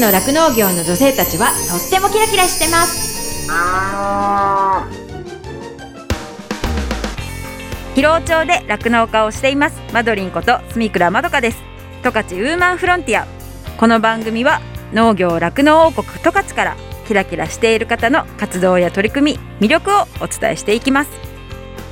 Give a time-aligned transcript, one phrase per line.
[0.00, 3.08] の酪農業の女性たちはとってもキラキラしてます。
[7.94, 9.80] 広尾町で酪農家をしています。
[9.92, 11.58] マドリンこと住倉まどかです。
[12.04, 13.26] 十勝ウーマンフロンティア。
[13.76, 14.60] この番組は
[14.92, 16.76] 農業酪農王国十勝から
[17.08, 21.27] キラキラしている方の活動や取り組み魅力をお伝えしていきます。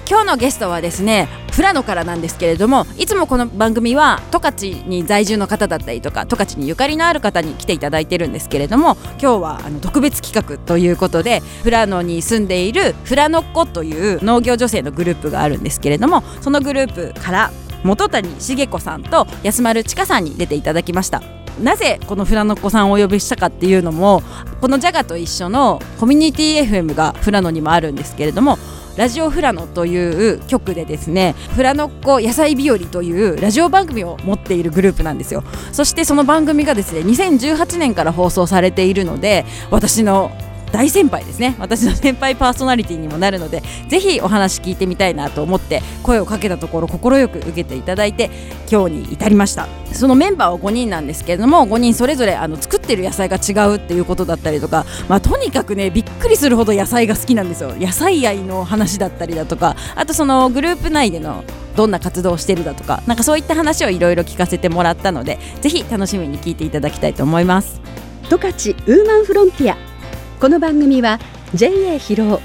[0.08, 17.50] 今日のゲストはですね富良野からなんですけれどもいつもこの番組は十勝に在住の方だったりとか十勝にゆかりのある方に来ていただいてるんですけれども今日はあの特別企画ということで富良野に住んでいる富良野っ子という農業女性のグループがあるんですけれどもそのグループから
[17.82, 21.22] 本谷茂子さんと安丸千佳さんに出ていただきました。
[21.62, 24.22] なぜこの富良野っ子さんをお呼びしたかっていうのも
[24.60, 28.58] このジャガと一緒のコミュニティ FM が富良野にもあるんですけれども
[28.96, 35.44] ラジオフラノという曲でですねフラノっ子野菜日和というラジオ番組を持っているグループなんですよ。
[35.72, 40.32] そしてその番組がですね2018年から放送されているので私の
[40.72, 41.56] 大先輩ですね。
[41.58, 48.30] 私の先輩パーソナリティにもなるのでぜひお話聞いてみたいなと思って声をかけたところ快く受けていただいて
[48.70, 49.68] 今日に至りました。
[49.92, 57.74] そのメンバーは5人なんですけれども5人それぞれあの作ってる野菜が違うっていうことだったりとか、まあ、とにかくねびっくりするほど野菜が好きなんですよ。
[57.78, 61.44] 野菜愛の話だったりだとかあとそのグループ内での
[61.76, 67.80] どんな活動をしてるだとかなかそういった話をいろいろ聞かせてもらったのでぜひ楽しみに聞いていただきたいと思います。
[68.28, 69.95] 十勝ウーマンフロンティア。
[70.38, 71.18] この番組は
[71.54, 72.40] JA 広尾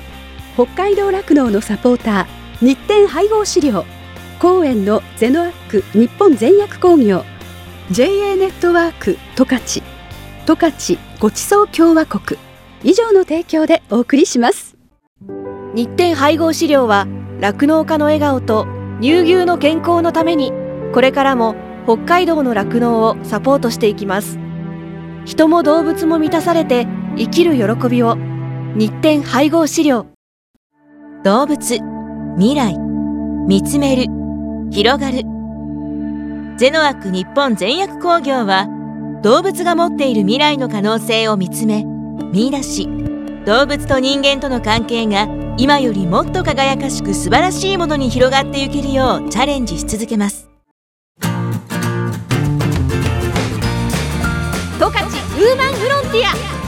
[0.54, 3.84] 北海道酪農のサポーター日展配合飼料
[4.40, 7.26] 公園のゼノアック日本全薬工業
[7.92, 9.84] JA ネットワーク十勝
[10.46, 12.40] 十勝ごちそう共和国
[12.82, 14.78] 以上の提供でお送りします。
[15.76, 17.08] 日展配合飼料は
[17.42, 18.68] 酪農家の笑顔と
[19.02, 20.54] 乳牛の健康のために
[20.94, 21.56] これからも
[21.86, 24.40] 北海道の酪農をサポートしていきます。
[25.26, 28.16] 人も動物も満たされて生きる喜びを
[28.76, 30.08] 日展配合飼料。
[31.24, 31.80] 動物
[32.38, 32.78] 未来
[33.48, 34.06] 見つめる
[34.72, 35.24] 広がる。
[36.58, 38.68] ゼノアック日本全薬工業は
[39.24, 41.84] 動物が持っている未来の可能性を見つめ
[42.32, 42.88] 見出し。
[43.46, 50.50] 動物と人間との関係が今よりもっと輝かしく素晴らしいものに広がっていけるようチャレンジし続けます。
[54.80, 56.61] 十勝ウーマンフロンティア。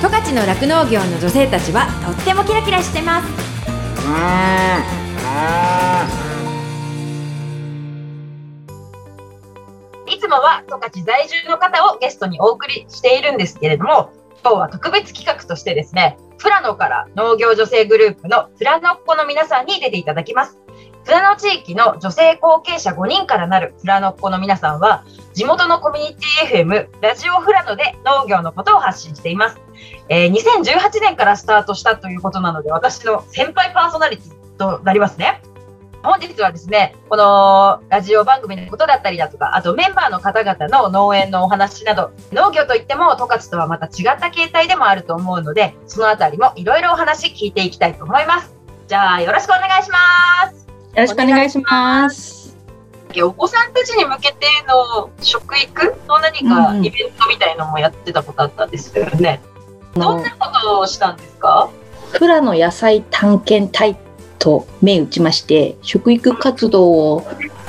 [0.00, 3.46] 十勝の酪農業の女性たちはとってもキラキラしてます
[10.06, 14.12] いつもは十勝在住の方をゲストにお送りしているんですけれども、
[14.42, 20.58] 今日は特別企画としてですね、富良野から農業女性グループの富良野っ子の皆さんに出ていただきます。
[21.04, 26.16] 富良野地域の女性後継者5人からなる富良野っ子の皆さんは、地元のコミュニ
[26.50, 29.65] ティ FM、ラジオ富良野で農業のことを発信しています。
[30.08, 35.42] えー2018年からスタートしたということなので、私の先輩パーソナリティとなりますね。
[36.02, 48.54] 本日はですね、このラジオ番組のことだったりだとか、あとメンバーの方々の農園のお話など、農業といっても十勝とはまた違った形態でもあると思うので、そのあたりもいろいろお話聞いていきたいと思います。
[48.86, 49.98] じゃあ、よろしくお願いしま
[50.52, 50.66] す。
[50.68, 52.56] よろしくお願いします。
[53.22, 55.96] お子さんたちに向けての食育？
[56.06, 59.40] の何かうんうんイベントみたいのもやってたことあったんですよね。
[60.04, 61.70] どんなことをしたんですか？
[62.12, 63.96] 富良野野菜探検隊
[64.38, 67.22] と銘打ちまして、食育活動を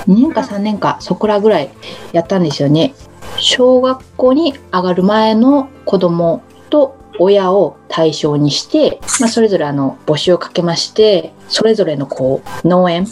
[0.06, 1.70] 2年か3年かそこらぐらい
[2.12, 2.94] やったんですよね。
[3.38, 13.06] 小学校に上がる前の子供と親を対象にして、まあ、それぞれあの募集をかけまして、それぞれのこう農園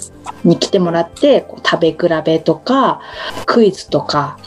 [0.44, 3.00] に来てもらって、こう食べ比べとか、
[3.46, 4.38] クイズとか、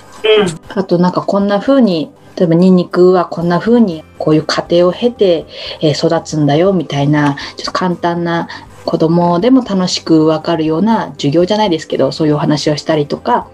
[0.69, 5.45] あとなんかこんな風に、例えばニンニクはこんな風にこういう過程を経て、
[5.81, 8.47] え育つんだよみたいな、ちょっと簡単な
[8.85, 13.49] 子供でも楽しくわかるような授業じゃないですけど、そういうお話をしたりとか、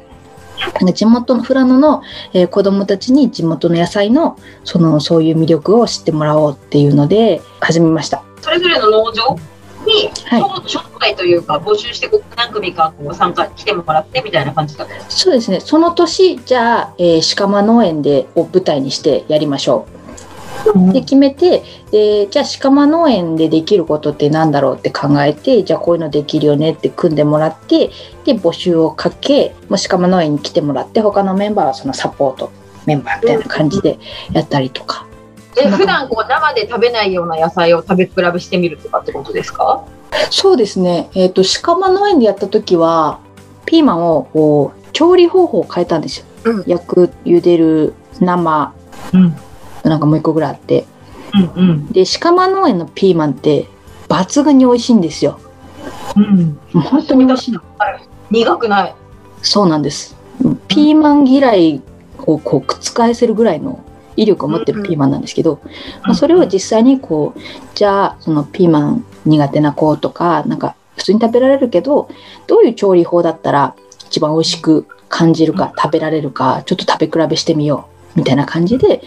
[0.94, 2.04] 地元の富良野の、
[2.34, 8.24] えー子供たちに地元の野菜のそのそういう魅力を知ってもらおうっていうので始めました。
[8.42, 9.55] それぞれの農場？
[9.86, 15.60] に、はい招待というか、募集して何組かこう参加来てもらってみたいな感じだったそうですね。
[15.60, 19.96] その年、じゃあ、えー鹿間農園でを舞台にしてやりましょう。
[20.94, 27.92] で、決めて、で、じゃあ鹿間農園でできることってなんだろうって考えて、じゃあこういうのできるよねって組んでもらって、
[28.24, 32.52] で、募集をかけ、もう鹿間農園に来てもらって、他のメンバーはそのサポート
[32.86, 34.00] メンバーみたいな感じで
[34.32, 35.06] やったりとか。
[35.58, 39.84] え、普段こう生で食べないような野菜を食べ比べしてみるとかってことですか？
[40.30, 41.10] そうですね。
[41.16, 43.20] えっ、と、鹿間農園でやった時は、
[43.66, 46.26] ピーマンをこう調理方法を変えたんですよ。
[46.46, 48.74] うん焼く、茹でる、生、
[49.14, 49.36] うん
[49.84, 50.86] なんかもう一個ぐらいあって
[51.34, 51.88] うんうん。
[51.92, 53.68] で鹿間農園のピーマンって
[54.08, 55.40] 抜群に美味しいんですよ
[56.16, 56.58] うん。
[56.74, 57.62] 本当に美味しいの
[58.32, 58.96] 苦くない。
[59.44, 60.16] そうなんです
[60.68, 61.82] ピーマン嫌い
[62.26, 63.80] をこう覆せるぐらいの
[64.16, 65.62] 威力を持ってるピーマンなんですけど、
[66.04, 67.40] まあ、それを実際にこう
[67.76, 72.10] じゃあそのピーマン苦手な子とかなんか普通に食べられるけど
[72.48, 73.76] どういう調理法だったら
[74.08, 79.02] 一番美味しく感じるか食べられるかちょっと食べ比べしてみようみたいな感じで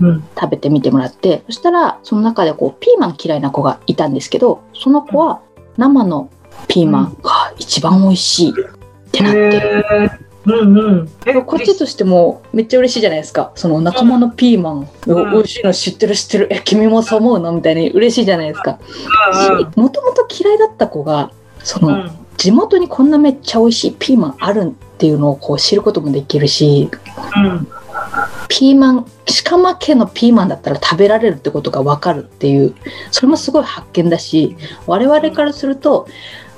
[0.00, 0.24] うん。
[0.38, 5.40] 食べてみてもらってそしたらその中でこうピーマン嫌いな子がいたんですけどその子は
[5.76, 6.30] 生の
[6.68, 8.54] ピーマンが一番美味しいっ
[9.12, 10.23] てなって。
[10.46, 11.08] うんうん。
[11.26, 13.52] えこっちとしてもめっちゃ嬉しいじゃないですか。
[13.54, 16.48] その仲間のピーマン、ん美味しいの知ってる知ってる。
[16.50, 18.78] え、君もそう思うのみたいに嬉しいじゃないですか。
[19.76, 21.30] もともと嫌いだった子が、
[21.62, 26.90] その、うん地元にこんなめっちゃ美味しいピーマンあるっていうのをこう知ることもできるし、
[27.36, 27.68] うん。
[28.48, 29.06] ピーマン、
[29.44, 32.74] 鹿間家のピーマンだったら食べられるってことがわかるっていう、
[33.10, 34.56] それもすごい発見だし、
[34.86, 36.06] 我々からすると、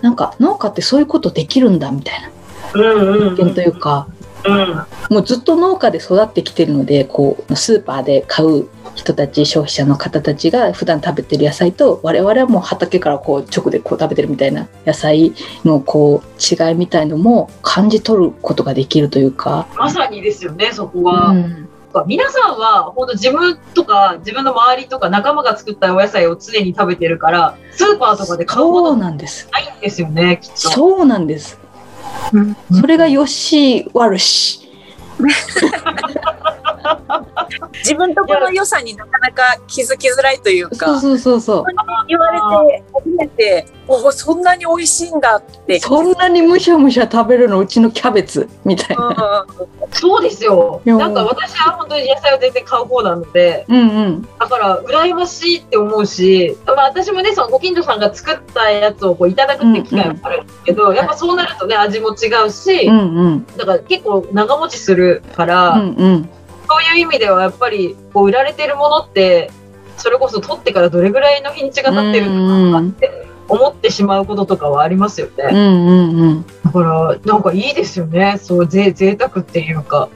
[0.03, 2.31] なんか農家ってそういうことできるんだみたいな。
[2.77, 4.09] 発見というか、
[4.45, 4.87] うん。
[5.11, 15.33] もうずっと農家で育ってきてるのでこうスーパーで買う人たち消費者の方たちが普段食べてる野菜と我々はもう畑からこう直でこう食べてるみたいな野菜
[15.65, 21.33] のこう違いみたいのも感じ取ることができるというか、まさにですよね、そこうは。
[21.33, 21.69] ん、
[22.07, 30.57] 皆さんは本当自分とか自分の周りとか仲間が作ったお野菜を常に食べてるからスーパーとかで買うもそうのなんですないんですよねきっと。
[30.57, 31.66] そうなんですうん
[32.73, 34.69] それがよし悪し
[37.75, 41.65] 自分とこの良さになかなか気づきづらいというそうか、そうそうそう。
[42.09, 45.81] 言われて初めて、おそんなに美味しいんだって。
[45.81, 49.47] そんなにむしゃむしゃ食べるのうちのキャベツみたいな。
[49.93, 50.81] そうですよ。
[50.85, 54.29] なんか私は本当に野菜を全然買う方なので、うんうん。
[54.39, 63.47] だから羨ましいって思うし、まあ私もね、そのご近所さんが作ったやつをこういただくっていう機会もあるんですけど、やっぱそうなるとね、味も違うし、うんうん。
[63.57, 66.29] だから結構長持ちするから、うんうん
[66.69, 69.51] そういう意味ではやっぱりこう売られてるものって、
[69.97, 75.49] それこそ取ってからどれぐらいの日にちが経ってるのかなって思ってしまうこととかはありますよね。
[75.51, 78.39] うんうんうんだから、なんかいいですよね。
[78.43, 80.09] そう、ぜ、贅沢っていうか、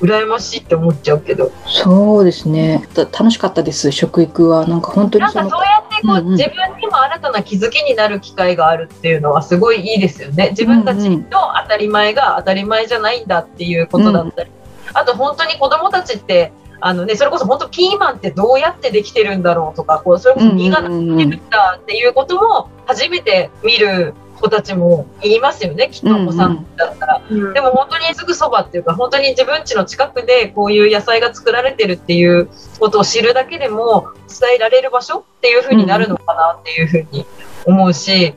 [0.00, 1.50] 羨ましいって思っちゃうけど。
[1.66, 2.88] そうですね。
[2.94, 3.90] た楽しかったです。
[3.92, 10.50] 食育はなんか本当になんかそうやってこう、うんうん自分にも新たな気づきになる機会があるっていうのはすごいいいですよね。
[10.50, 11.24] 自分たちの
[11.62, 14.50] 当たり前が当たり前じゃないんだっていうことだったり。
[14.94, 27.22] あと本当に子供たちって、あのね、それこそ本当ピーマンってどうやってできてるんだろうとか、こう、それこそ実がうんうんうん出てるんだっていうことも初めて見る子たちも言いますよね、きっとお子さんだったら。
[27.28, 32.48] でも本当にすぐそばっていうか、本当に自分家の近くでこういう野菜が作られてるっていう
[32.78, 37.26] ことを知るだけでも伝えられる場所っていう風になるのかなっていう風に
[37.66, 38.34] 思うし、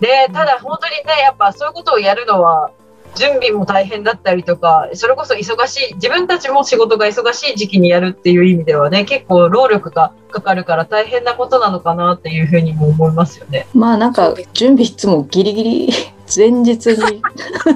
[0.00, 2.70] で、ただ本当にね、やっぱそういうことをやるのは、
[3.16, 13.66] 準備も大変だったりとか、それこそ忙しい、自分たちも仕事が忙しい時期にやるっていう意味ではね、結構労力がかかるから大変なことなのかなっていうふうにも思いますよね。
[13.74, 15.92] まあなんか準備いつもギリギリ
[16.34, 17.22] 前日に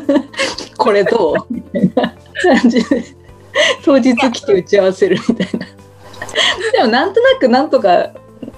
[0.76, 1.52] これどう？
[1.52, 2.14] みたいな
[2.60, 3.04] 感じで
[3.84, 5.66] 当日来て打ち合わせるみたいな。
[6.72, 8.10] でもなんとなくなんとか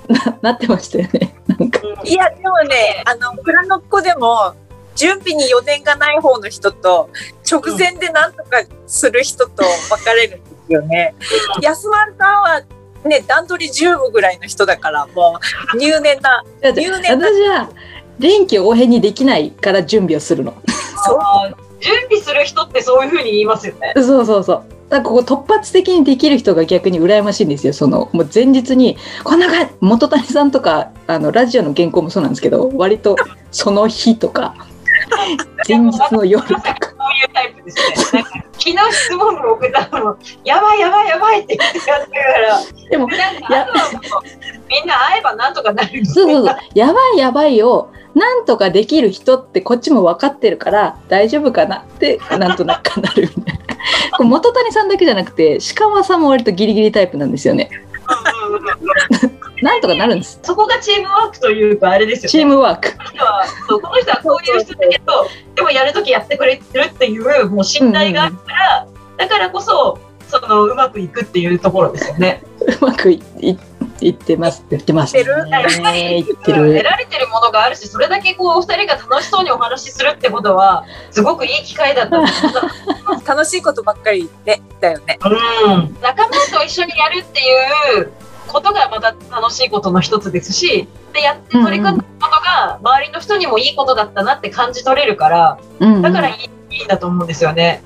[0.08, 1.34] ななってましたよね。
[1.46, 4.54] なんかいや、でもね、あの、蔵のっ子でも、
[4.94, 7.10] 準備に余念がない方の人と、
[7.50, 11.14] 直前でなんとかする人と分かれるんですよね。
[11.62, 12.62] 安丸さんは、
[13.04, 15.38] ね、段取り10部ぐらいの人だから、も
[15.74, 17.68] う、入念な、入念な、私は
[18.18, 20.54] 臨機応変にできないから準備をするの。
[21.06, 23.92] そう準備する人ってそういうふうに言いますよね。
[23.96, 24.64] そうそうそう。
[24.88, 27.72] だからここ突発的にできる人が逆に羨ましいんですよ。
[27.72, 33.16] そのもう前日にこんな感じ元谷さんとかあのラジオの原稿もそうなんですけど、割と
[33.50, 34.54] その日とか
[35.66, 36.62] 前日の夜とか。
[36.62, 38.22] そういうタイプですね。
[38.22, 44.22] なんか昨日質問文送ったのも、やばいやばいやばいって言ってやってるから、でもなんかあとはもう
[44.68, 46.56] みんな会えばなんとかなるそうそうそう。
[46.74, 53.64] やばいやばいをなんとかできる人ってこっちも分かってるから大丈夫かなってなんとなくなるみたいな。
[54.24, 57.70] 元谷さんだけじゃなくて鹿間さんも割とギリギリタイプなんですよね。
[59.54, 60.40] うんうんうんなんとかなるんです。
[60.42, 62.28] そこがチームワークというか、あれですよね。
[62.28, 62.92] チームワーク。
[62.96, 72.42] この人はそうこの人はこういう人だけど、でもやるときやってくれてるっていう、もう信頼があるから、だからこそ、そのうまくいくっていうところですよね。
[72.80, 73.56] うまくいい
[74.00, 74.64] 言ってます。
[74.70, 75.24] 言ってます、ね。
[75.24, 76.82] 言って言ってうん得る。
[76.82, 82.26] られてるものがあるし、それだけこう、お二人が楽しそうにお話しするってことは、すごくいい機会だったと思
[83.22, 85.18] う 楽しいことばっかりね、だよね。
[85.22, 88.12] うん、仲間と一緒にやるっていう
[88.48, 96.32] ことがまた楽しいことの一つですし、でやって取り組んだことが周りの人にもいいことだったなって感じ取れるから、うんうんだからい
[96.70, 97.82] い,、いいんだと思うんですよね。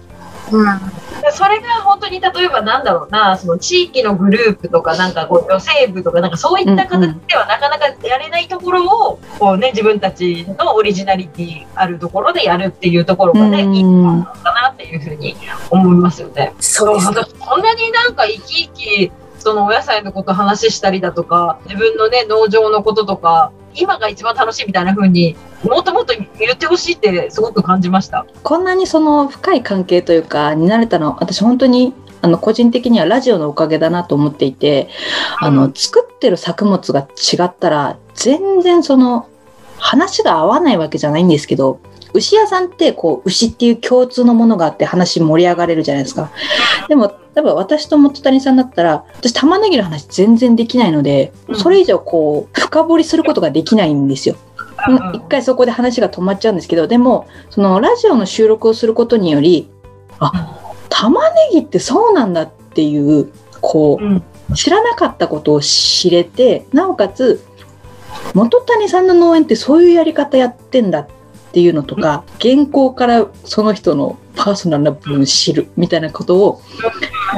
[1.22, 15.36] でそれが本当に例えばなんだろうな、その地域のグループとかなんかこう女性部とかなんかそういった形ではなかなかやれないところをこうね自分たちのオリジナリティあるところでやるっていうところがね、うんいいのかなっていうふうに
[15.70, 16.54] 思いますよね。
[16.60, 17.16] そうですね。
[17.16, 28.26] 私こんなになんか生き生きそのお野菜のこと話したりだとか自分のね農場のこととか今が一番楽しいみたいな風にもっともっと言ってほしいってすごく感じました。
[28.42, 34.88] こんなにその深い関係というか、になれたのは、私本当に、あの、個人的にはラジオのおかげだなと思っていて、
[35.40, 39.28] あの、作ってる作物が違ったら、全然その、
[39.78, 41.80] 話が合わないわけじゃないんですけど、
[42.14, 46.30] 牛屋さんってこう、牛っていう共通のものがあって話盛り上がれるじゃないですか。
[46.88, 54.36] でも、多分私と元谷さんだったら、私玉ねぎの話全然できないので、それ以上こう、深掘りすることができないんですよ。
[54.88, 59.68] うん一回そこで話が止まっちゃうんですけど、でも、そのラジオの収録をすることにより、
[60.20, 60.56] あ、
[60.88, 67.44] 玉ねぎってそうなんだっていう、こうんう、知らなかったことを知れて、なおかつ、
[68.34, 71.12] 元谷さんの農園ってそういうやり方やってんだって
[71.60, 76.62] いうのとか、原稿からその人のパーソナルな部分を知るみたいなことを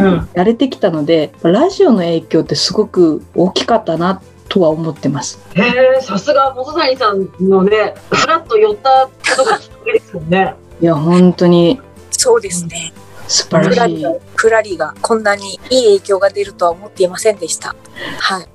[0.01, 5.41] うんやれてきたので、ラジオの影響ってすごく大きかったなとは思ってます。
[5.55, 5.63] へ
[5.99, 10.55] えさすが元谷さんのねフラッと寄ったことがきっかけですもんね。
[10.81, 12.93] いや、本当にそうですね。
[13.29, 14.95] 素晴らしいクラリが。
[15.01, 17.77] こんなにいい影響が出るとは思っていませんでした。
[18.19, 18.49] はい。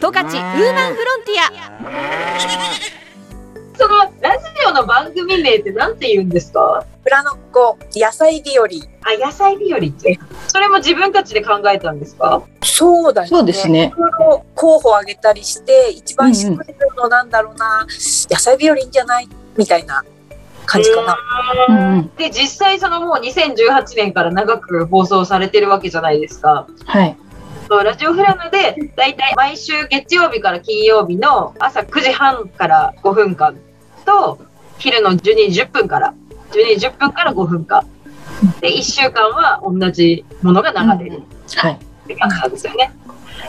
[0.00, 3.01] 十勝ウーマンフロンティア
[3.74, 6.84] そのラジオの番組名ってなんて言うんですか？
[7.02, 8.66] フラノッコ野菜日和。
[8.66, 8.68] あ
[9.18, 12.42] 野菜日和ってそれも自分たちで考えたんですか？
[12.62, 13.28] そうだよね。
[13.28, 13.92] そうですね
[14.54, 17.86] 候補を挙げたりして、一番しっくりくるのなんだろうな、
[18.30, 19.28] 野菜日和じゃない？
[19.56, 20.04] みたいな
[20.66, 21.16] 感じかな。
[21.68, 22.10] うんうん。
[22.16, 26.66] で実際そのもう2018年から長く放送されてるわけじゃないですか。
[26.84, 27.16] はい。
[27.72, 33.56] そうラジオフラノでだいたい毎週月曜日から金曜日の朝9時半から5分間
[34.04, 34.38] と
[34.76, 36.12] 昼の12時10分から
[36.50, 37.86] 12時10分から5分間
[38.60, 41.22] で1週間は同じものが流れる
[41.56, 41.72] はい。
[41.72, 42.92] って感じなんですよね。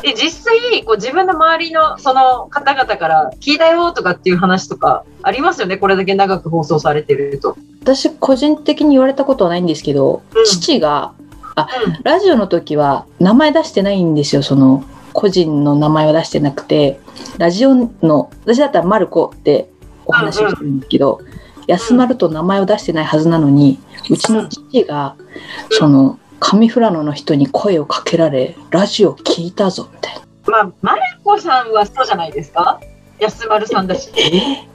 [0.01, 5.75] で実際こう自分の周りのその方々から聞いたよとかっていう話とかありますよね？
[5.75, 7.57] これだけ長く放送されてると。
[7.81, 11.11] 私個人的に言われたことはないんですけど、うん父が
[11.55, 12.03] うん。
[12.03, 14.43] ラジオの時は名前出してないんですよ。
[14.43, 14.83] その
[15.13, 16.99] 個人の名前は出してなくて
[17.37, 19.69] ラジオの私だったら「マルコ」って
[20.05, 21.21] お話をしてるんですけど、
[21.67, 23.79] 安丸と名前を出してないはずなのに
[24.09, 25.15] うちの父が
[25.69, 30.21] その上富良野の人に声をかけられラジオ聞いたぞみたいな。
[30.47, 32.81] まあマルコさんはそうじゃないですか？
[33.19, 34.11] 安丸さんだし。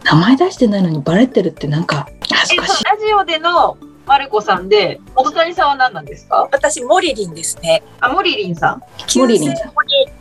[0.05, 2.85] 名前出してないのにバレてるってなんか恥えずかしい。
[2.85, 3.77] ラジオでの
[4.09, 6.49] マルコさんで元谷さんは何なんですか？
[6.51, 7.83] 私、モリリンですね。
[8.01, 8.83] あモリリンさん。
[9.19, 9.59] モリリン森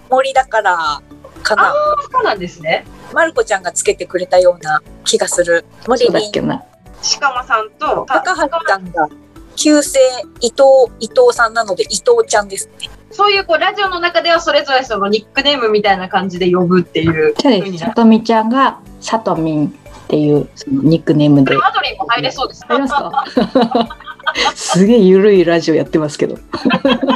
[0.10, 1.02] 森だから
[1.42, 1.74] かな。
[2.12, 2.86] そうなんですね。
[3.14, 5.64] マルコちゃんがつけてくれたような気がする。
[5.88, 6.32] モリリン。
[6.34, 6.66] けな
[7.20, 9.08] 鹿間さんと高橋さんが
[9.56, 10.00] 旧姓
[10.42, 10.64] 伊藤
[11.00, 12.90] 伊藤さんなので伊藤ちゃんですね。
[13.12, 17.62] そういうこうラジオの中ではそれぞれそのニックネームみたいな感じで呼ぶっていうそうです。
[17.62, 21.54] 風になさとみちゃんがさとみんっていうそのニックネームで。
[21.58, 22.64] マドリンも入れそうです。
[22.66, 23.98] 入りますか？
[24.56, 26.38] すげえゆるいラジオやってますけど。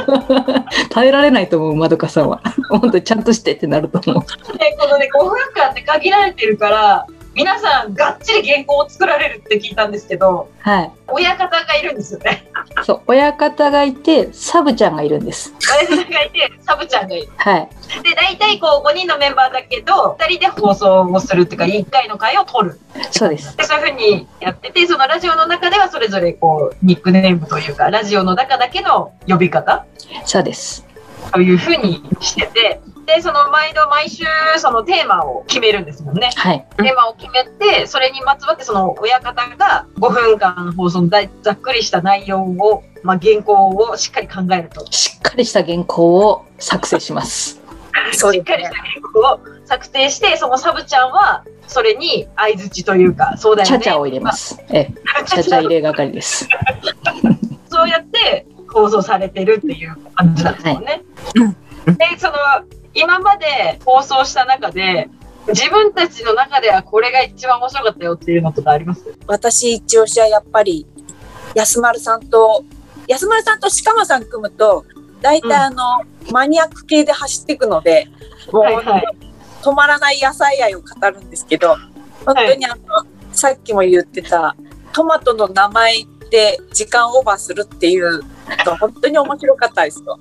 [0.90, 2.42] 耐えられないと思う、まどかさんは。
[2.68, 4.58] 本当にちゃんとしてってなると思う。
[4.58, 10.92] でこのね5分間って限られてるから皆さんがっちり原稿を作られるって聞いたんですけどはい。
[11.08, 12.48] 親方がいるんですよね。
[12.84, 15.52] そう、親方がいて、サブちゃんがいるんです。
[15.88, 17.28] 親方がいてサブちゃんがいる。
[17.36, 17.68] はい。
[18.02, 22.80] で大体こう5人のメンバーだけど2人で放送をするっていうか1回の回を取る。
[23.10, 23.56] そうです。
[23.56, 29.84] でそういうふうにやっててそのラジオの中ではそれぞれこうニックネームというかラジオの中だけの呼び方
[30.24, 30.86] そうです。
[31.32, 34.24] というふうにしててでその毎度毎週
[34.58, 36.30] そのテーマを決めるんですもんね。
[36.36, 36.66] はい。
[36.76, 44.86] テーマを決めてそれにまつわってその親方が5分間放送の大ざっくりした内容を、まあ、原稿をしっかり考えると。
[44.92, 47.60] しっかりした原稿を作成します。
[48.12, 48.76] そうねしっかりした。
[48.76, 54.62] 原稿を作成してそのサブちゃんはそれに相づちというかそうだよねチャチャを入れます。
[54.68, 54.92] ええ、
[55.26, 56.48] チャチャ入れ係です。
[57.68, 61.02] そうやって放送されてるっていう感じなんですもんね。
[61.86, 62.34] で、その、
[62.94, 65.08] 今まで放送した中で、
[65.48, 69.02] 自分たちの中ではこれが一番面白かったよっていうのとかあります？
[69.26, 70.86] 私一押しはやっぱり、
[71.54, 72.64] 安丸さんと、
[73.08, 74.84] 安丸さんと鹿間さん組むと、
[75.20, 78.08] 大体あの、マニアック系で走っていくので、
[78.52, 78.76] もう、はい。
[78.76, 79.04] はい
[79.62, 81.76] 止まらない野菜愛を語るんですけど、
[82.26, 82.82] 本当にあの、
[83.32, 84.56] さっきも言ってた、
[84.92, 88.22] トマトの名前で時間オーバーするっていう
[88.64, 90.18] の、本当に面白かったですよ。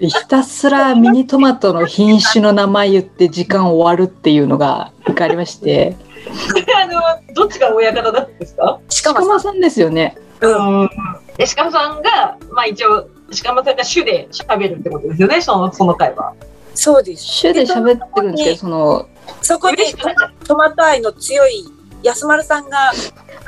[0.00, 5.96] ひたすらミニトマトの品種の名前言って時間終わるっていうのが一回ありまして、
[6.80, 7.02] あの、
[7.34, 8.80] どっちが親方だったんですか？
[9.02, 10.16] 鹿間さんですよね。
[10.40, 10.46] う
[10.84, 10.88] ん。
[11.36, 13.08] で、鹿間さんが、まあ一応、
[13.42, 16.32] 鹿間さんが主で喋るってことですよね、その、その回は。
[16.74, 17.24] そうです。
[17.24, 19.08] 主で喋ってるんですけど、その、
[19.40, 19.78] そこで
[20.46, 21.64] トマト愛の強い
[22.02, 22.92] 安丸さんが、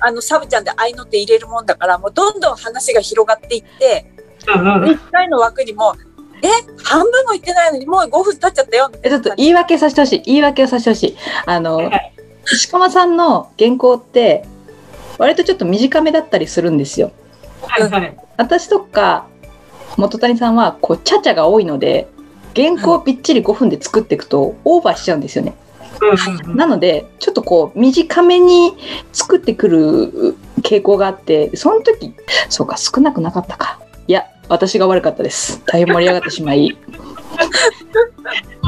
[0.00, 4.06] あの、サブちゃんで愛の手入れるもんだから、もうどんどん話が広がっていって、
[4.48, 4.52] う。
[4.52, 4.84] うんうん。
[4.84, 5.94] 1回の枠にも、
[6.42, 6.48] え、
[6.82, 8.90] 半分もいってないのにもう5分経っちゃったよ。
[9.02, 10.22] えちょっと言い訳させてほしい。
[10.22, 11.16] 言い訳をさせてほしい。
[11.46, 12.12] あのはい、
[12.70, 14.44] 鹿間さんの原稿って、
[15.18, 17.12] 割とちょっと短めだったりするんですよ。
[17.62, 18.16] はいはい。
[18.36, 19.26] 私とか
[19.96, 22.08] 元谷さんはこうちゃちゃが多いので
[22.54, 25.54] 原稿をぴっちり5分で作っていくとオーバーしちゃうんですよね。
[26.00, 28.74] うんうんなのでちょっとこう短めに
[29.12, 32.14] 作ってくる傾向があってその時
[32.48, 33.80] そうか少なくなかったか。
[34.06, 35.62] いや私が悪かったです。
[35.66, 36.76] 大変盛り上がってしまい。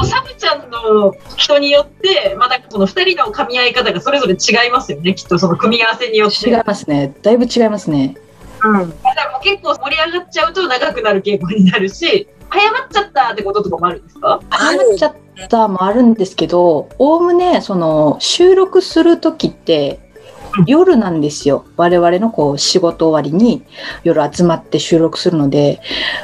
[0.04, 6.48] サブちゃんの人によって、またその二人の噛み合い方がそれぞれ違いますよね、きっとその組み合わせによって。
[6.48, 7.14] 違いますね。
[7.22, 8.16] だいぶ違いますね。
[8.62, 8.90] うん。
[9.02, 14.40] だからもう結構盛り上がっちゃうと長くなる傾向になるし、早まっちゃったってこととかもあるんですか？
[14.50, 15.14] 早まっちゃっ
[15.48, 20.00] たもあるんですけど、おおむねその収録する時って
[20.66, 21.66] 夜なんですよ。
[21.76, 23.62] 我々のこう仕事終わりに
[24.04, 25.80] 夜集まって収録するので、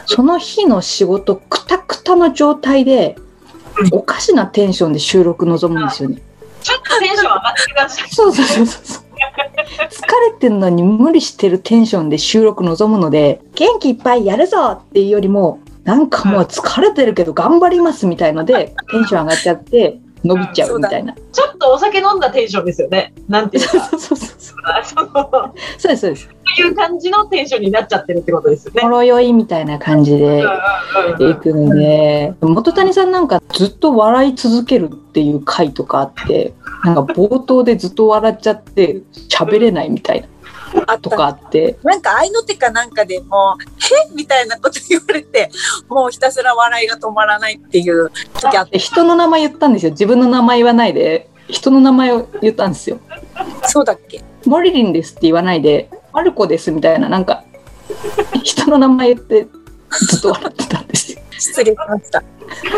[0.07, 3.17] その日の仕事くたくたの状態で、
[3.91, 6.21] おかしなテンションで収録臨むんですよね。
[6.63, 8.09] ちょっとテンション上がってください。
[8.11, 9.03] そうそうそうそうそう。
[9.91, 10.03] 疲
[10.33, 21.15] れてるのに無理してるテンションで収録臨むので、元気いっぱいやるぞっていうよりも、なんかもう疲れてるけど頑張りますみたいので、 テンション上がっちゃって、伸びちゃうみたいな。
[21.15, 23.13] ちょっとお酒飲んだテンションですよね。
[23.29, 24.57] なんていうか、 そうそうそうそう。
[24.85, 26.29] その、そうです、そうです。
[26.57, 28.83] そういう感じのテンションになっちゃってるってことですよね。
[28.83, 36.53] ほろ酔いみたいな感じでうんうんいくので、元谷さんなんかずっと笑い続けるっていう回とかあって、
[36.85, 40.27] なんか冒頭でずっと笑っちゃって喋れないみたいな
[40.87, 43.63] あとかあって、なんか愛の手かなんかでもう、
[44.11, 44.15] へ？
[44.15, 45.51] みたいなこと言われて、
[45.89, 49.93] もうひたすら笑いが止まらないっていう時あっで人の名前言ったんですよ。
[49.93, 52.99] 自分の名前言わないで、人の名前を言ったんですよ。
[53.61, 53.69] た。
[53.69, 54.23] そうだっけ？
[54.47, 57.45] モリリンですって言わないで、マルコですみたいな、なんか、
[58.43, 59.47] 人の名前言って
[59.91, 61.21] ずっと笑ってたんですよ。
[61.31, 62.19] 失礼しました。
[62.19, 62.23] っ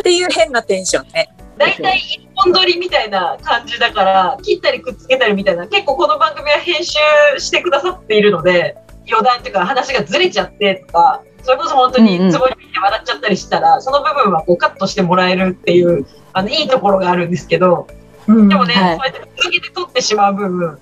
[0.03, 1.34] ていう変なテンションね。
[1.57, 6.99] 大体一本撮りみたいな感じだから、切ったりくっつけたりみたいな、結構この番組は編集
[7.39, 8.77] してくださっているので、
[9.09, 12.31] 余談というか話がずれちゃってとか、それこそ本当にうんうん。
[12.33, 17.87] つぼに見て笑っちゃったりしたら、その部分はこうカットしてもらえるっていう、あの、いいところがあるんですけど、
[18.27, 18.97] でもね、はい。
[18.97, 20.79] そうやって続けて撮ってしまう分、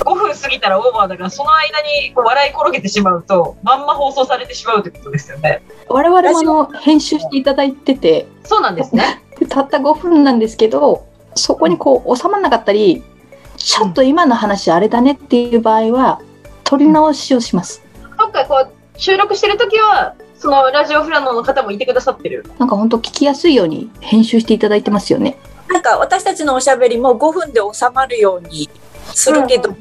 [0.00, 5.62] 5分過ぎたらオーバーだから、その間にこう笑い転げてしまうと、まんま放送されてしまうということですよね。
[5.88, 9.22] 我々もあの、編集していただいてて、そうなんですね。
[9.40, 13.02] でたった5分なんですけど、そこにこう収まらなかったり、
[13.56, 16.20] ちょっと今の話あれだねっていう場合は、
[16.64, 17.82] 撮り直しをします。
[18.18, 22.44] そっか、こう、収録してるときは、そのラジオフラノの方もいてくださってる。
[22.58, 25.36] なんか本当聞きやすいように編集していただいてますよね。
[25.68, 28.68] なんか私たちのおしゃべりも5分で収まるように
[29.06, 29.74] するけど、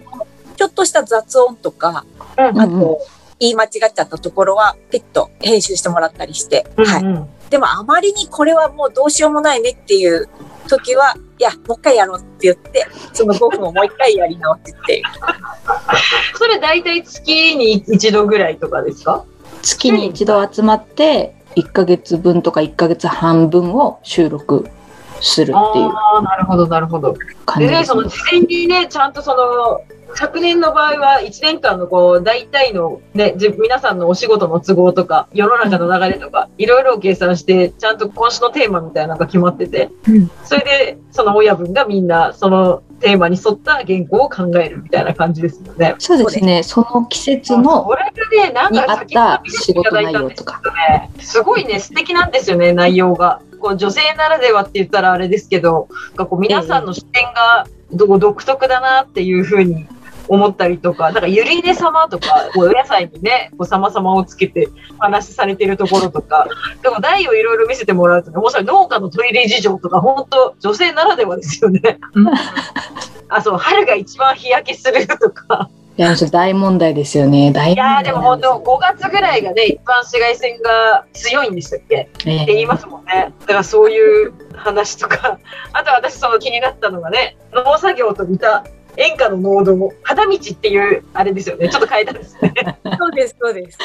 [0.56, 2.06] ちょっとした雑音とか、
[2.38, 3.00] うんあと、
[3.40, 7.39] 言い間違っちゃったところは、ピッと編集してもらったりして、はい。
[7.50, 7.52] い。
[7.52, 10.30] でもあまりにこれはもうどうしようもないねっていう
[10.68, 15.04] 時は、いや、もう一回やろうって言って、その5分をもう一回やり直すっていう。
[16.38, 19.24] それ大体月に一度ぐらいとかですか？
[19.62, 24.68] 月に一度集まって、1ヶ月分とか1ヶ月半分を収録
[25.22, 27.14] するっていうああ、なるほど、なるほど。
[27.14, 28.04] でね、感じですねその。
[28.08, 29.82] 事前にね、ちゃんとその、
[30.16, 39.90] 昨年の場合は1年間のこう、大体のね、じ皆さんのお仕事の都合とか、世の中の流れとか、いろいろ計算して、ちゃんと今週のテーマみたいなのが決まってて、
[40.44, 45.96] それで、その親分がみんな、そのテーマに沿った原稿を考えるみたいな感じですよね。
[46.00, 46.64] そうですね。
[46.64, 50.62] その季節のこれがね、なんに合っか先たほど仕事内容とか。
[50.90, 53.42] ね、すごいね、素敵なんですよね、内容が。
[53.60, 59.86] こう女性ならではって言ったらあれですけど、こう皆さんの視点がど独特だなっていうふうに
[60.30, 66.48] 思ったりとか、なんかゆりね様とか、お野菜にね、こう様々をつけてお話しされてるところとか、
[66.82, 72.00] でも台をいろいろ見せてもらうとね、もうそれ農家のトイレ事情とか、本当女性ならではですよね。
[73.28, 75.70] あ、そう、春が一番日焼けするとか。
[75.98, 77.52] いや、それ大問題ですよね。
[77.52, 83.34] 大問題いやーでも本当5月ぐらいがね、一番紫外線が強いんでしたっけえって言いますもんね。
[83.42, 85.40] だからそういう話とか、
[85.74, 88.64] あと私その気になったのがね、農作業と似た
[89.00, 91.70] 演歌の農道、肌道っていうあれですよね。
[91.72, 92.54] ちょっと変えたんですね。
[93.00, 93.78] そうです、そうです。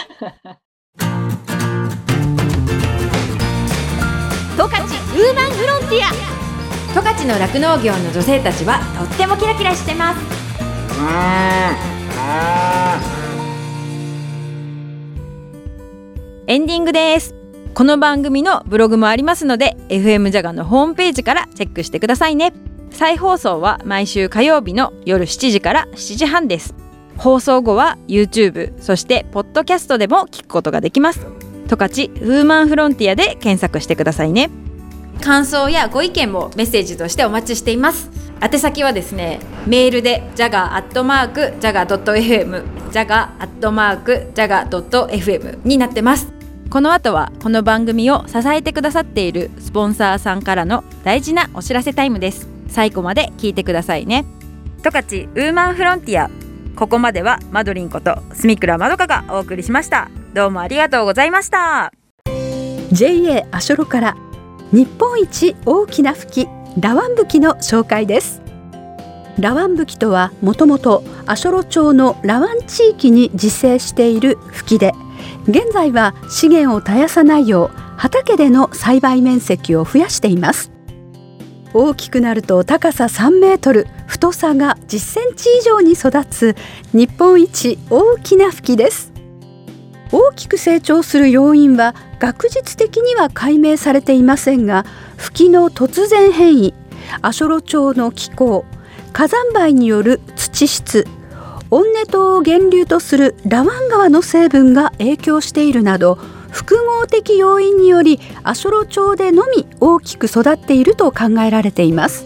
[4.57, 6.11] 十勝ウーマンフロンティア
[6.95, 10.21] 十勝の酪農業の女性たちはとってもキラキラしてます
[16.47, 17.35] エンディングです
[17.75, 22.53] この番組のブログもありますので FM ジャガのホームページからチェックしてくださいね
[22.95, 26.75] 再放送は毎週火曜日の夜7時から7時半です。
[27.17, 31.27] 放送後は YouTube そしてポッドキャストでも聞くことができます。
[31.67, 34.51] 十勝ウーマンフロンティアで検索してくださいね。
[35.21, 38.11] 感想やご意見もメッセージとしてお待ちしています。
[38.41, 46.33] 宛先はですねメールで jaga.jaga.fm jaga.jaga.fm になってます。
[46.71, 54.25] この後はこの番組を支えてくださっているスポンサーさんからの大事なお知らせタイムです最後まで聞いてくださいね。
[54.83, 56.29] 十勝ウーマンフロンティア。
[56.75, 60.11] ここまではマドリンこと住倉まどかがお送りしました。
[60.35, 61.93] どうもありがとうございました。
[62.91, 64.17] JA アショロから
[64.73, 66.49] 日本一大きな吹き
[66.81, 68.43] ラワンブキの紹介です。
[69.39, 74.93] ラワンブキとはもともとアショロ町のラワン地域に自生している吹きで
[75.47, 80.74] 現在は資源を絶やさないよう畑での栽培面積を増やしています。
[81.75, 86.57] 大きくなると高さ3メートル太さが10センチ以上に育つ
[86.93, 89.13] 日本一大きな吹きです。
[90.13, 94.85] 大きく成長する要因は学術的には解明されていませんが
[95.17, 96.75] 吹きの突然変異
[97.21, 98.65] アショロ町の気候
[99.13, 101.09] 火山灰による土質
[101.71, 106.19] 温根島を源流とするラワン川の成分が影響しているなど
[106.55, 112.25] 複合的要因によりアショロ町でのみ大きく育っていると考えられています。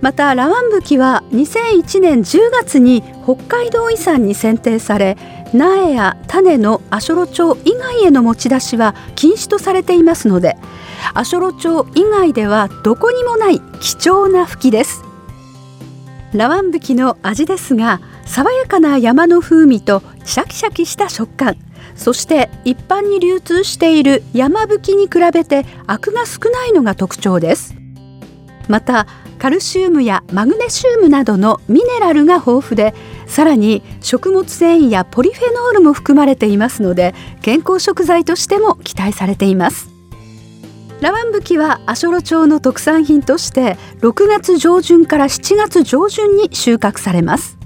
[0.00, 5.16] またラワンブキは2001年10月に北海道遺産に選定され
[5.52, 10.56] 苗や種のアショロ町以外への持ち出しは禁止とされていますので
[11.14, 15.05] アショロ町以外ではどこにもない貴重な吹きです。
[16.36, 21.56] ラワンブキの味ですが爽やかな山の風味とシャキシャキした食感
[21.94, 27.74] そして一般に流通している山吹きに比べてアクが少ないのが特徴です。
[28.68, 29.06] また
[29.38, 32.94] カルシウムやマグネシウムなどのミネラルが豊富で
[33.26, 39.95] さらに食物繊維やポリフェノールも含まれていますので健康食材としても期待されています。
[41.00, 47.58] ラワンブキはアショロ町の特産品として6月上旬から7月上旬に収穫されます。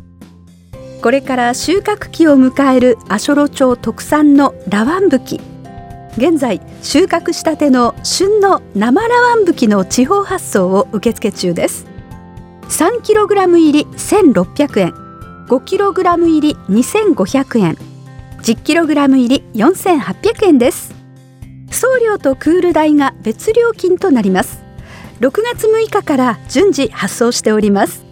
[1.01, 5.41] これから収穫期を迎えるアショロ町特産のラワンブキ。
[6.17, 11.87] 現在収穫したての旬の生ラワンブキの地方発送を受付中です。
[12.69, 14.95] 3kg 入り1600円。
[15.47, 17.79] 5kg 入り2500円。
[18.43, 21.00] 10kg 入り4800円です。
[21.81, 24.63] 送料とクール代が別料金となります。
[25.21, 28.05] 6月6日から順次発送しております。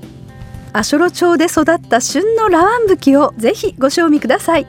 [0.72, 4.66] アショロ町で育った旬のラワンブキをぜひご賞味ください。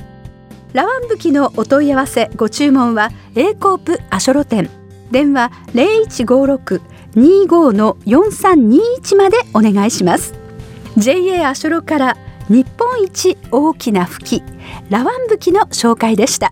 [0.74, 4.70] ラワンブキのお問い合わせご注文は A コープアショロ店。
[5.12, 10.34] 電話0156-25の4321までお願いします。
[10.98, 12.18] JA アショロから
[12.50, 14.44] 日本一大きな吹き
[14.90, 16.52] ラワンブキの紹介でした。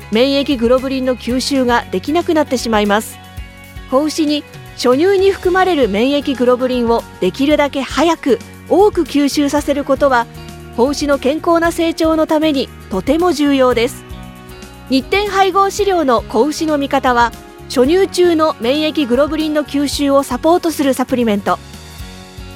[0.11, 3.17] 免疫グロブリンの吸収ができなくなってしまいます。
[3.89, 4.43] 子牛に
[4.75, 10.27] 初乳に含まれる免疫グロブリンをできるだけ早く多く吸収させることは
[10.75, 14.03] 子牛の健康な成長のためにとても重要です。
[14.89, 17.31] 日展配合飼料の子牛の味方は
[17.65, 21.57] 初乳中の免疫グロブリンの吸収をサポートするサプリメント。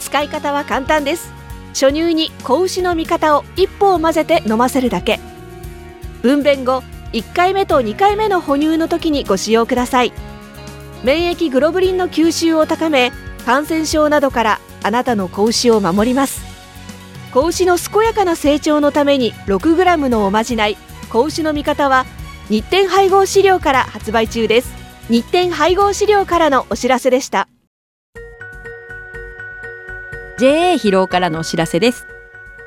[0.02, 1.34] 使い方は簡単です。
[1.70, 5.20] 初乳に子牛の味方を一歩を混ぜて飲ませるだけ。
[6.22, 6.84] 分娩後
[7.16, 10.12] 1回目と2回目の哺乳の時にご使用ください。
[11.06, 13.14] 免疫グロブリンの吸収を高め
[13.46, 16.42] 感染症などからあなたの子牛を守ります。
[17.34, 20.76] 子牛の健やかな成長のために 6g のおまじない
[21.10, 22.06] 子牛の味方は
[22.50, 24.74] 日展配合飼料から発売中です。
[25.10, 27.48] 日展配合飼料からのお知らせでした。
[30.38, 32.08] JA 疲労からのお知らせです。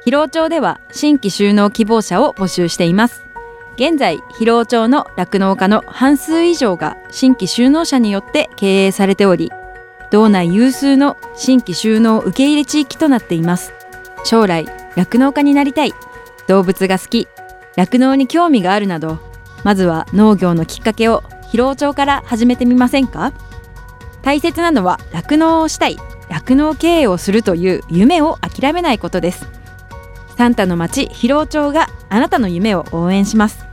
[0.07, 3.28] 疲労町では新規就農希望者を募集しています。
[3.79, 9.53] 現在疲労町の酪農家の半数以上が新規就農者によって経営されており
[10.11, 13.73] 道内有数の新規就農受け入れ地域となっています。
[14.25, 15.95] 将来酪農家になりたい。
[16.49, 17.29] 動物が好き。
[17.77, 19.21] 酪農に興味があるなど
[19.63, 23.33] まずは農業のきっかけを疲労町から始めてみませんか？
[24.23, 25.99] 大切なのは酪農をしたい。
[26.29, 29.47] 酪農経営をするという夢を諦めないことです。
[30.37, 33.68] サンタの町広労町があなたの夢を応援します。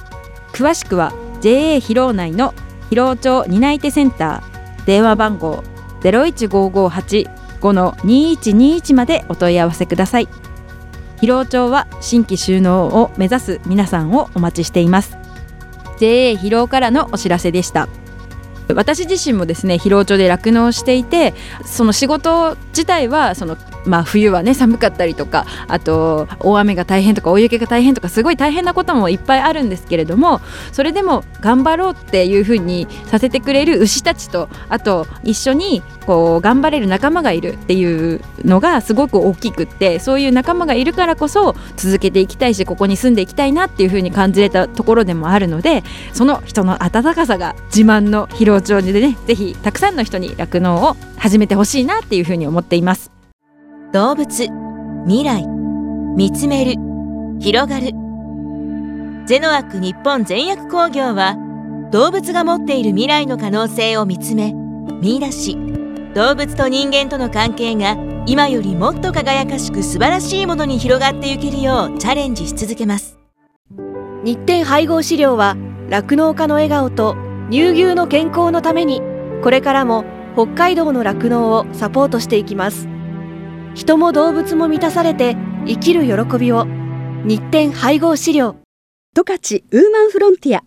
[0.55, 2.53] 詳しくは JA 広労内の
[2.89, 5.65] 広労町担い手センター電話番号
[5.99, 10.29] 015585-2121までお問い合わせください。
[11.19, 15.17] 広労町は新規就農を目指す皆さんをお待ちしています。
[15.99, 17.89] JA 広労からのお知らせでした。
[18.73, 21.33] 私自身もですね疲労町で酪農していて
[21.65, 53.11] その仕事自体はそのまあ、冬はね寒かったりとかあと大雨が大変とか大雪が大変とかすごい大変なこともいっぱいあるんですけれどもそれでも頑張ろうっていうふうにさせてくれる牛たちとあと一緒にこう頑張れる仲間がいるっていうのがすごく大きくってそういう仲間がいるからこそ続けていきたいしここに住んでいきたいなっていうふうに感じれたところでもあるのでその人の温かさが自慢の疲労町でねぜひたくさんの人に酪農を始めてほしいなっていうふうに思っています。
[53.93, 54.47] 動物
[55.05, 55.45] 未来
[56.15, 56.73] 見つめる
[57.39, 57.91] 広がる。
[59.25, 61.35] ゼノアック日本全薬工業は
[61.91, 64.53] 動物が持っている未来の可能性を見つめ
[65.01, 65.57] 見出し。
[66.13, 73.17] 動物と人間との関係が今よりもっと輝かしく素晴らしいものに広がっていけるようチャレンジし続けます。
[74.23, 75.55] 日展配合飼料は
[75.89, 77.15] 酪農家の笑顔と
[77.51, 79.01] 乳牛の健康のために
[79.43, 80.03] これからも
[80.33, 82.87] 北海道の酪農をサポートしていきます。
[83.75, 86.65] 人も動物も満たされて生きる喜びを。
[87.23, 88.55] 日展配合飼料。
[89.15, 90.63] 十勝ウーマンフロンティア。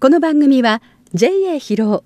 [0.00, 0.82] この番組は
[1.14, 2.04] JA 疲労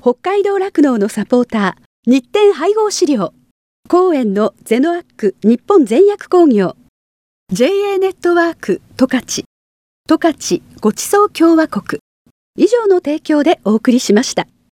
[0.00, 2.10] 北海道酪農のサポーター。
[2.10, 3.32] 日展配合飼料。
[3.88, 6.76] 公園のゼノアック日本全薬工業。
[7.52, 9.44] JA ネットワーク十勝
[10.08, 12.01] 十勝ごちそう共和国。
[12.54, 14.46] 以上の提供でお送りしました。